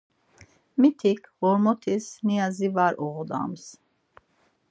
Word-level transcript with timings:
Mitik 0.79 1.21
ğormotis 1.37 2.05
niazi 2.27 2.69
var 2.75 2.93
oğodams. 3.05 3.63